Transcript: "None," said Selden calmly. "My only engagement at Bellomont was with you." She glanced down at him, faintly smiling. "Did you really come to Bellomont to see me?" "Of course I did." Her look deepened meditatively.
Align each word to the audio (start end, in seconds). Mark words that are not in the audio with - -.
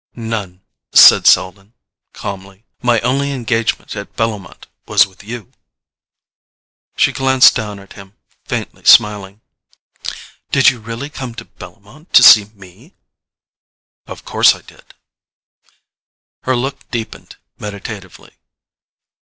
"None," 0.15 0.63
said 0.93 1.27
Selden 1.27 1.75
calmly. 2.11 2.65
"My 2.81 2.99
only 3.01 3.31
engagement 3.31 3.95
at 3.95 4.15
Bellomont 4.15 4.65
was 4.87 5.05
with 5.05 5.23
you." 5.23 5.51
She 6.97 7.11
glanced 7.11 7.53
down 7.53 7.77
at 7.77 7.93
him, 7.93 8.15
faintly 8.45 8.83
smiling. 8.83 9.41
"Did 10.49 10.71
you 10.71 10.79
really 10.79 11.11
come 11.11 11.35
to 11.35 11.45
Bellomont 11.45 12.13
to 12.13 12.23
see 12.23 12.45
me?" 12.45 12.95
"Of 14.07 14.25
course 14.25 14.55
I 14.55 14.63
did." 14.63 14.95
Her 16.45 16.55
look 16.55 16.89
deepened 16.89 17.35
meditatively. 17.59 18.33